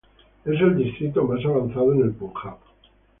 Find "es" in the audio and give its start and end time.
0.45-0.59